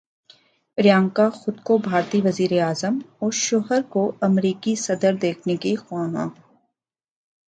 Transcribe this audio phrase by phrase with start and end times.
[0.77, 6.27] پریانکا خود کو بھارتی وزیر اعظم اور شوہر کو امریکی صدر دیکھنے کی خواہاں